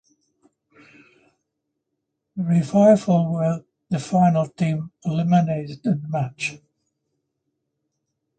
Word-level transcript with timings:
The 2.35 2.43
Revival 2.43 3.33
were 3.33 3.63
the 3.87 3.99
final 3.99 4.47
team 4.47 4.91
eliminated 5.05 5.85
in 5.85 6.01
the 6.01 6.07
match. 6.07 6.57